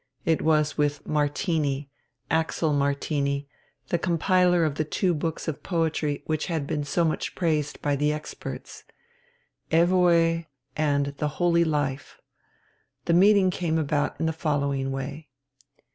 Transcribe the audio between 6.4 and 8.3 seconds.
had been so much praised by the